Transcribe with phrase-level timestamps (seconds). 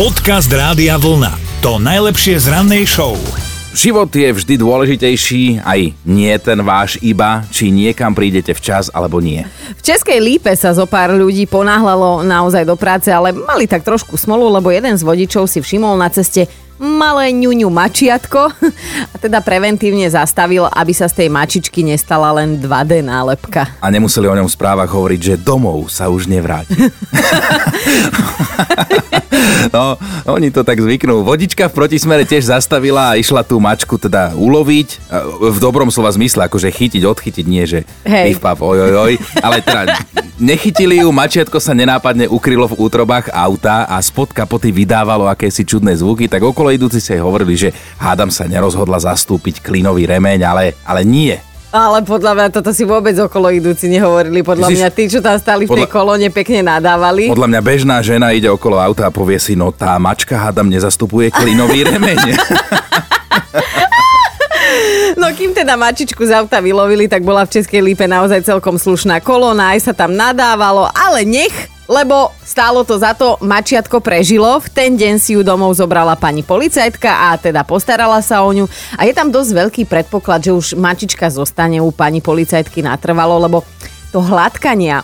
[0.00, 1.60] Podcast Rádia Vlna.
[1.60, 3.20] To najlepšie z rannej show.
[3.76, 9.44] Život je vždy dôležitejší, aj nie ten váš iba, či niekam prídete včas alebo nie.
[9.76, 14.16] V Českej Lípe sa zo pár ľudí ponáhľalo naozaj do práce, ale mali tak trošku
[14.16, 16.48] smolu, lebo jeden z vodičov si všimol na ceste
[16.80, 18.40] malé ňuňu mačiatko
[19.12, 23.68] a teda preventívne zastavil, aby sa z tej mačičky nestala len 2D nálepka.
[23.84, 26.72] A nemuseli o ňom v správach hovoriť, že domov sa už nevráti.
[29.74, 31.20] no, oni to tak zvyknú.
[31.20, 34.88] Vodička v protismere tiež zastavila a išla tú mačku teda uloviť.
[35.52, 38.40] V dobrom slova zmysle, akože chytiť, odchytiť, nie že Hej.
[38.40, 39.12] oj, oj, oj,
[39.44, 40.00] ale teda
[40.40, 45.92] nechytili ju, mačiatko sa nenápadne ukrylo v útrobách auta a spod kapoty vydávalo akési čudné
[45.92, 51.02] zvuky, tak okolo idúci aj hovorili, že hádam sa nerozhodla zastúpiť klinový remeň, ale, ale
[51.02, 51.36] nie.
[51.70, 54.42] Ale podľa mňa toto si vôbec okolo idúci nehovorili.
[54.42, 57.30] Podľa Myslíš- mňa tí, čo tam stali v tej kolóne, pekne nadávali.
[57.30, 61.30] Podľa mňa bežná žena ide okolo auta a povie si, no tá mačka hádam nezastupuje
[61.30, 62.18] klinový remeň.
[65.14, 69.18] No kým teda mačičku z auta vylovili, tak bola v Českej Lípe naozaj celkom slušná
[69.20, 71.54] kolóna, aj sa tam nadávalo, ale nech,
[71.90, 76.46] lebo stálo to za to, mačiatko prežilo, v ten deň si ju domov zobrala pani
[76.46, 80.78] policajtka a teda postarala sa o ňu a je tam dosť veľký predpoklad, že už
[80.78, 83.66] mačička zostane u pani policajtky natrvalo, lebo
[84.14, 85.02] to hladkania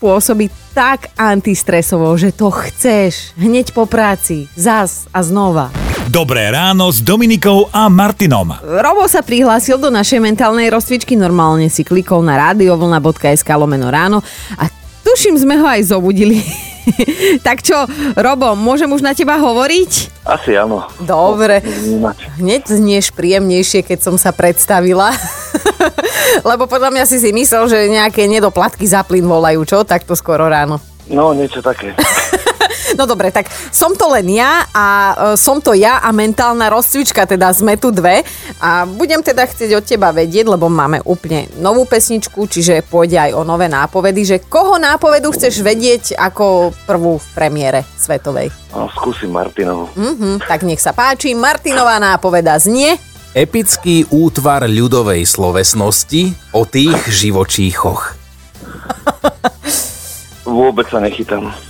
[0.00, 5.68] pôsobí tak antistresovo, že to chceš hneď po práci, zas a znova.
[6.08, 8.56] Dobré ráno s Dominikou a Martinom.
[8.64, 14.24] Robo sa prihlásil do našej mentálnej rozcvičky, normálne si klikol na radiovlna.sk lomeno ráno
[14.58, 16.40] a tuším sme ho aj zobudili.
[17.46, 17.76] tak čo,
[18.16, 20.22] Robo, môžem už na teba hovoriť?
[20.24, 20.86] Asi áno.
[21.00, 21.64] Dobre.
[22.38, 25.12] Hneď znieš príjemnejšie, keď som sa predstavila.
[26.48, 29.78] Lebo podľa mňa si si myslel, že nejaké nedoplatky za plyn volajú, čo?
[29.82, 30.78] Takto skoro ráno.
[31.10, 31.96] No, niečo také.
[33.00, 34.86] No dobre, tak som to len ja a
[35.32, 38.20] e, som to ja a mentálna rozcvička, teda sme tu dve
[38.60, 43.30] a budem teda chcieť od teba vedieť, lebo máme úplne novú pesničku, čiže pôjde aj
[43.32, 48.52] o nové nápovedy, že koho nápovedu chceš vedieť ako prvú v premiére svetovej.
[48.76, 49.88] No, skúsim Martinovu.
[49.96, 53.00] Mhm, tak nech sa páči, Martinová nápoveda znie.
[53.32, 58.12] Epický útvar ľudovej slovesnosti o tých živočíchoch.
[60.44, 61.69] Vôbec sa nechytám.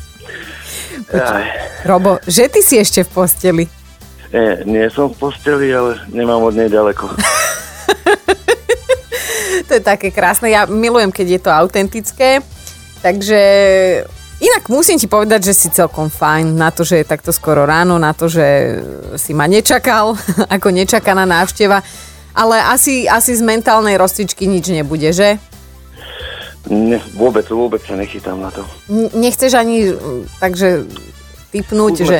[1.10, 1.44] Aj,
[1.82, 3.64] Robo, že ty si ešte v posteli.
[4.30, 7.10] nie, nie som v posteli, ale nemám od nej ďaleko.
[9.70, 10.50] To je také krásne.
[10.50, 12.42] Ja milujem, keď je to autentické.
[13.06, 13.38] Takže
[14.42, 17.94] inak musím ti povedať, že si celkom fajn na to, že je takto skoro ráno,
[17.94, 18.82] na to, že
[19.14, 20.18] si ma nečakal,
[20.58, 21.86] ako nečakaná návšteva.
[22.34, 25.38] Ale asi, asi z mentálnej rozcvičky nič nebude, že?
[26.68, 28.60] Ne, vôbec, vôbec sa nechytám na to.
[29.16, 29.96] Nechceš ani
[30.36, 30.84] takže
[31.48, 32.18] typnúť, že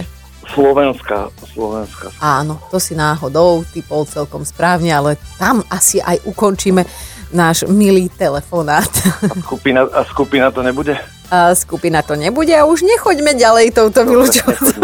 [0.51, 2.11] Slovenská, Slovenská.
[2.19, 6.83] áno, to si náhodou typol celkom správne, ale tam asi aj ukončíme
[7.31, 8.91] náš milý telefonát.
[9.23, 10.99] A skupina, a skupina to nebude?
[11.31, 14.83] A skupina to nebude a už nechoďme ďalej touto vylúčovacou.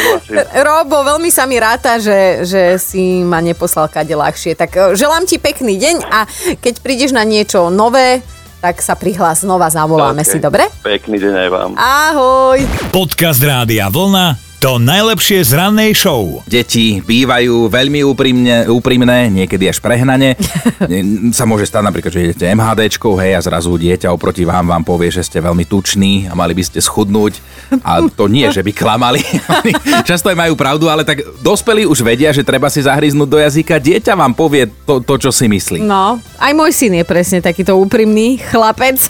[0.00, 0.34] Súhlasím.
[0.64, 4.56] Robo, veľmi sa mi ráta, že, že si ma neposlal kade ľahšie.
[4.56, 6.24] Tak e, želám ti pekný deň a
[6.58, 8.24] keď prídeš na niečo nové,
[8.60, 10.28] tak sa prihlás znova, zavoláme OK.
[10.28, 10.68] si, dobre?
[10.84, 11.70] Pekný deň aj vám.
[11.80, 12.60] Ahoj!
[12.92, 14.49] Podcast Rádia Vlna.
[14.60, 16.44] To najlepšie z rannej show.
[16.44, 20.36] Deti bývajú veľmi úprimne, úprimné, niekedy až prehnane.
[20.80, 24.84] Ne- sa môže stať napríklad, že idete MHDčkou, hej, a zrazu dieťa oproti vám vám
[24.84, 27.40] povie, že ste veľmi tuční a mali by ste schudnúť.
[27.84, 29.20] A to nie, že by klamali.
[30.08, 33.80] Často aj majú pravdu, ale tak dospelí už vedia, že treba si zahryznúť do jazyka.
[33.80, 35.84] Dieťa vám povie to, to čo si myslí.
[35.84, 39.00] No, aj môj syn je presne takýto úprimný chlapec.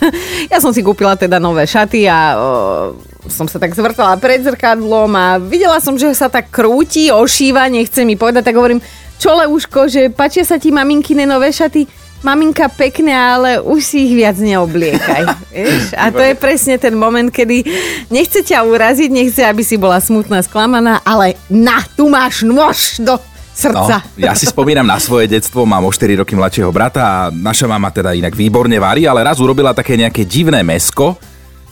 [0.46, 5.10] Ja som si kúpila teda nové šaty a o, som sa tak zvrtala pred zrkadlom
[5.14, 8.82] a videla som, že sa tak krúti, ošíva, nechce mi povedať, tak hovorím,
[9.16, 11.86] čo Leuško, že páčia sa ti maminkine nové šaty?
[12.20, 15.22] Maminka pekne, ale už si ich viac neobliekaj.
[15.56, 15.96] Vieš?
[15.96, 17.64] A to je presne ten moment, kedy
[18.12, 23.16] nechce ťa uraziť, nechce, aby si bola smutná, sklamaná, ale na, tu máš nôž do
[23.60, 24.00] No, srdca.
[24.16, 27.92] ja si spomínam na svoje detstvo, mám o 4 roky mladšieho brata a naša mama
[27.92, 31.20] teda inak výborne varí, ale raz urobila také nejaké divné mesko.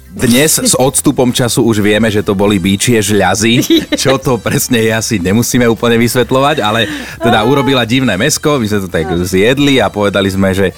[0.08, 3.60] Dnes s odstupom času už vieme, že to boli bíčie žľazy.
[4.00, 6.88] Čo to presne je, asi nemusíme úplne vysvetľovať, ale
[7.20, 10.72] teda urobila divné mesko, my sme to tak zjedli a povedali sme, že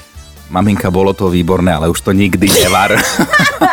[0.50, 2.91] maminka, bolo to výborné, ale už to nikdy nevar.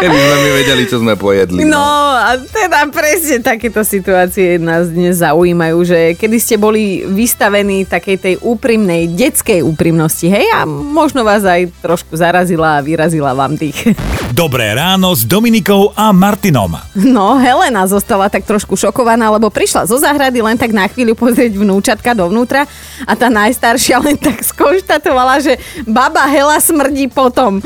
[0.00, 1.66] Keby sme my vedeli, čo sme pojedli.
[1.66, 1.82] No
[2.14, 8.34] a teda presne takéto situácie nás dnes zaujímajú, že kedy ste boli vystavení takej tej
[8.40, 10.46] úprimnej, detskej úprimnosti, hej?
[10.54, 13.94] A možno vás aj trošku zarazila a vyrazila vám tých.
[14.30, 16.78] Dobré ráno s Dominikou a Martinom.
[16.94, 21.58] No, Helena zostala tak trošku šokovaná, lebo prišla zo záhrady len tak na chvíľu pozrieť
[21.58, 22.64] vnúčatka dovnútra
[23.04, 27.58] a tá najstaršia len tak skonštatovala, že baba Hela smrdí potom.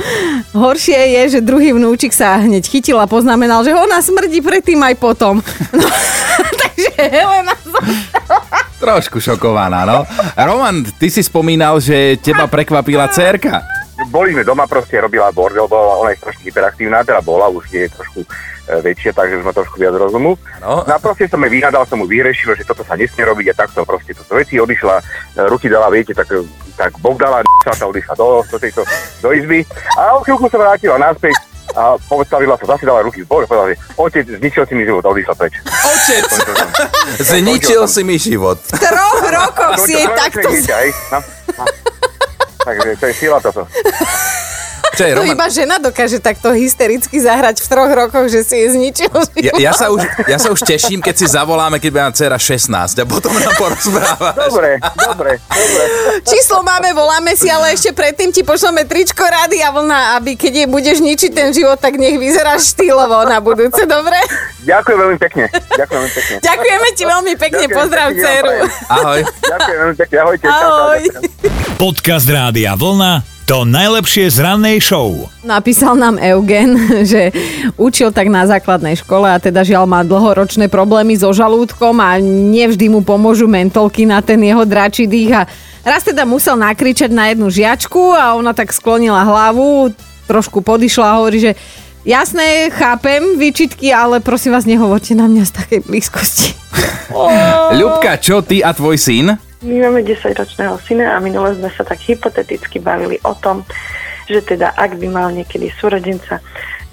[0.54, 4.94] Horšie je, že druhý vnúčik sa hneď chytil a poznamenal, že ona smrdí predtým aj
[5.02, 5.42] potom.
[5.74, 5.90] No,
[6.62, 10.06] takže Helena zostala Trošku šokovaná, no.
[10.38, 13.64] Roman, ty si spomínal, že teba prekvapila cerka.
[14.10, 17.88] boli sme doma, proste robila bordel, bo ona je strašne hyperaktívna, teda bola, už je
[17.88, 18.28] trošku e,
[18.82, 20.36] väčšia, takže má trošku viac rozumu.
[20.60, 20.84] No.
[20.84, 23.58] No a proste som jej vyhľadal, som mu vyriešil, že toto sa nesmie robiť a
[23.64, 25.02] takto proste toto veci odišla, e,
[25.48, 26.42] ruky dala, viete, tak, e,
[26.74, 28.82] tak Boh dala, sa sa odišla do, do, tejto,
[29.22, 29.62] do izby
[29.98, 31.34] a o chvíľku sa vrátila naspäť
[31.74, 35.02] a postavila sa, zase dala ruky v bol, povedala, že otec, zničil si mi život
[35.02, 35.54] a odišla preč.
[35.64, 36.24] Otec,
[37.18, 38.58] zničil si mi život.
[38.62, 40.46] v troch rokoch si jej takto...
[40.54, 41.18] dieťa, hej, no,
[41.58, 41.64] no.
[42.64, 43.66] Takže to je sila toto.
[44.94, 45.34] Čo je, To Roman?
[45.34, 49.60] iba žena dokáže takto hystericky zahrať v troch rokoch, že si jej zničil Ja, život.
[49.60, 53.04] ja, sa už, ja sa už teším, keď si zavoláme, keď bude dcera 16 a
[53.04, 54.34] potom nám porozprávaš.
[54.36, 55.90] Dobre, dobre, dobre.
[56.22, 60.64] Číslo máme, voláme si, ale ešte predtým ti pošleme tričko rady a vlna, aby keď
[60.64, 64.16] jej budeš ničiť ten život, tak nech vyzeráš štýlovo na budúce, dobre?
[64.62, 65.44] Ďakujem veľmi pekne.
[65.74, 66.34] Ďakujem veľmi pekne.
[66.40, 68.54] Ďakujeme ti veľmi pekne, Ďakujem, pozdrav dceru.
[68.88, 69.20] Ahoj.
[69.26, 70.16] Ďakujem veľmi pekne.
[70.22, 70.46] Ahojte.
[70.46, 71.02] čau, čau, Ahoj.
[71.74, 75.28] Podcast Rádia Vlna to najlepšie z rannej show.
[75.44, 76.80] Napísal nám Eugen,
[77.10, 77.28] že
[77.76, 82.88] učil tak na základnej škole a teda žiaľ má dlhoročné problémy so žalúdkom a nevždy
[82.88, 85.42] mu pomôžu mentolky na ten jeho dračí dých a
[85.84, 89.92] raz teda musel nakričať na jednu žiačku a ona tak sklonila hlavu,
[90.24, 91.52] trošku podišla a hovorí, že
[92.08, 96.48] jasné, chápem výčitky, ale prosím vás, nehovorte na mňa z takej blízkosti.
[97.80, 99.36] Ľubka, čo ty a tvoj syn?
[99.64, 103.64] My máme 10-ročného syna a minule sme sa tak hypoteticky bavili o tom,
[104.28, 106.44] že teda ak by mal niekedy súrodenca,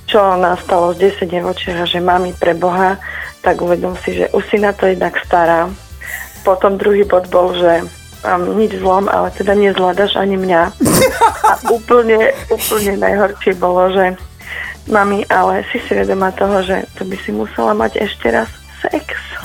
[0.07, 2.95] čo nastalo z 10 v očiach a že mami pre Boha,
[3.43, 5.67] tak uvedom si, že u syna to jednak stará.
[6.47, 7.83] Potom druhý bod bol, že
[8.23, 10.61] um, nič zlom, ale teda nezvládaš ani mňa.
[11.51, 14.15] A úplne, úplne najhoršie bolo, že
[14.87, 18.47] mami, ale si si vedomá toho, že to by si musela mať ešte raz
[18.79, 19.40] sex.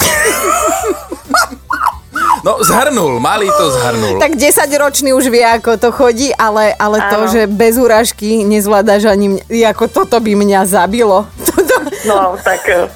[2.46, 4.22] No, zhrnul, malý to zhrnul.
[4.22, 9.10] Tak 10 ročný už vie, ako to chodí, ale, ale to, že bez úražky nezvládaš
[9.10, 11.26] ani mňa, ako toto by mňa zabilo.
[11.50, 11.75] Toto...
[12.06, 12.87] No, tak uh,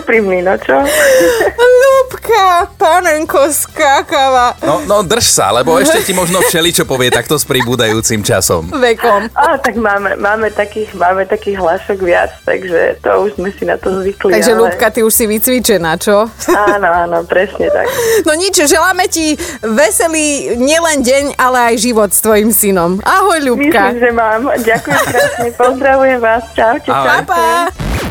[0.00, 0.80] úprimný, no čo?
[2.10, 7.38] Ľubka, panenko skákava No, no drž sa, lebo ešte ti možno všeli, čo povie takto
[7.38, 8.66] s pribúdajúcim časom.
[8.66, 9.30] vekom.
[9.30, 13.78] A tak máme, máme, takých, máme takých hlášok viac, takže to už sme si na
[13.78, 14.34] to zvykli.
[14.34, 14.58] Takže ale...
[14.58, 16.26] Ľubka, ty už si vycvičená, čo?
[16.50, 17.86] Áno, áno, presne tak.
[18.26, 22.98] No nič, želáme ti veselý nielen deň, ale aj život s tvojim synom.
[23.06, 23.94] Ahoj, Ľubka.
[23.94, 24.40] Myslím, že mám.
[24.50, 26.42] Ďakujem krásne, pozdravujem vás.
[26.58, 27.42] Čaute, čaute.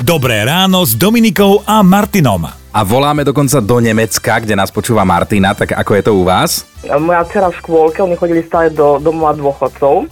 [0.07, 2.58] Dobré ráno s Dominikou a Martinom.
[2.69, 6.69] A voláme dokonca do Nemecka, kde nás počúva Martina, tak ako je to u vás?
[7.01, 10.07] moja dcera v škôlke, oni chodili stále do domova dôchodcov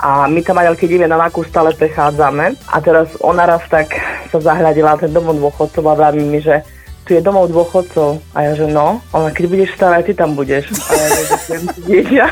[0.00, 3.92] a my tam aj keď ideme na nákup stále prechádzame a teraz ona raz tak
[4.32, 6.64] sa zahľadila ten domov dôchodcov a vraví mi, že
[7.04, 10.72] tu je domov dôchodcov a ja že no, ona keď budeš stará, ty tam budeš
[10.88, 12.26] a ja že dieťa.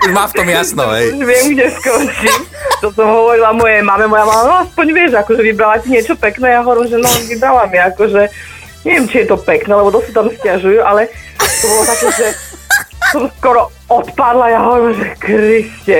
[0.00, 1.12] Už má v tom jasno, hej.
[1.12, 2.40] Už viem, kde skončím.
[2.80, 6.56] To som hovorila mojej mame, moja mama, no aspoň vieš, akože vybrala ti niečo pekné,
[6.56, 8.22] ja hovorím, že no vybrala mi, akože
[8.88, 12.26] neviem, či je to pekné, lebo dosť tam stiažujú, ale to bolo také, že
[13.12, 15.98] som skoro odpadla, ja hovorím, že Kriste.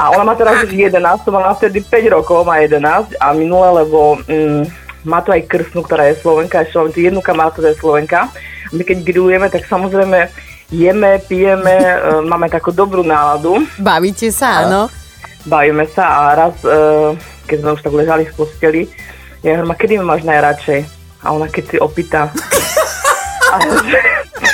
[0.00, 3.84] A ona má teraz už 11, to mala vtedy 5 rokov, má 11 a minule,
[3.84, 4.64] lebo mm,
[5.04, 8.18] má tu aj krstnú, ktorá je Slovenka, ešte mám tu jednu kamarátku, ktorá je Slovenka.
[8.72, 10.32] My keď grillujeme, tak samozrejme
[10.72, 14.88] jeme, pijeme, e, máme takú dobrú náladu Bavíte sa, áno?
[15.46, 17.14] Bavíme sa a raz, e,
[17.46, 18.82] keď sme už tak ležali v posteli,
[19.44, 20.80] ja hovorím, a kedy ma máš najradšej?
[21.24, 22.32] A ona keď si opýta.
[23.52, 24.00] A že,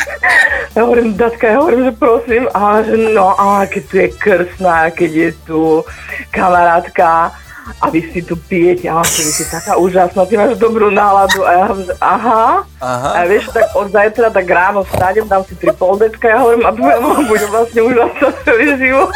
[0.74, 4.90] ja hovorím, Datka, ja hovorím, že prosím, a že no, a keď tu je krsná,
[4.90, 5.60] keď je tu
[6.34, 7.34] kamarátka,
[7.78, 11.46] a vy si tu pijete, a ty si taká úžasná, ty máš dobrú náladu.
[11.46, 12.66] A ja hovorím, že aha.
[12.80, 13.10] Aha.
[13.14, 16.74] A vieš, tak od zajtra, tak ráno vstanem, dám si tri poldecka, ja hovorím, a
[16.74, 19.14] tvoja mama bude vlastne úžasná celý život.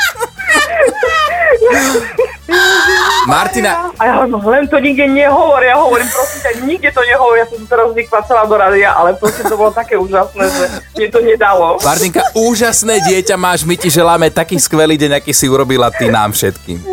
[3.29, 7.35] Martina, A ja hovorím, len to nikde nehovor, ja hovorím, prosím ťa, nikde to nehovor,
[7.41, 10.65] ja som to teraz zvykla celá do radia, ale proste to bolo také úžasné, že
[10.93, 11.81] mne to nedalo.
[11.81, 16.37] Martinka, úžasné dieťa máš, my ti želáme taký skvelý deň, aký si urobila ty nám
[16.37, 16.85] všetkým.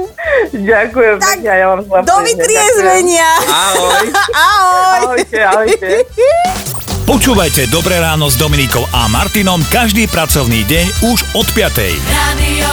[0.51, 3.29] Ďakujem pekne, a ja vám Do vytriezvenia.
[3.47, 4.05] Ahoj.
[4.35, 4.99] Ahoj.
[5.11, 5.89] Ahojte, ahojte.
[7.07, 11.75] Počúvajte Dobré ráno s Dominikou a Martinom každý pracovný deň už od 5.
[12.07, 12.71] Radio